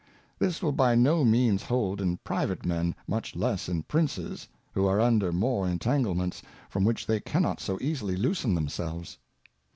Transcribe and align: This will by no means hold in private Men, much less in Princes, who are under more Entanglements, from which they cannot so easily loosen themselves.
This 0.39 0.63
will 0.63 0.71
by 0.71 0.95
no 0.95 1.23
means 1.23 1.61
hold 1.61 2.01
in 2.01 2.17
private 2.23 2.65
Men, 2.65 2.95
much 3.07 3.35
less 3.35 3.69
in 3.69 3.83
Princes, 3.83 4.47
who 4.73 4.87
are 4.87 4.99
under 4.99 5.31
more 5.31 5.67
Entanglements, 5.69 6.41
from 6.71 6.85
which 6.85 7.05
they 7.05 7.19
cannot 7.19 7.59
so 7.61 7.77
easily 7.79 8.15
loosen 8.15 8.55
themselves. 8.55 9.19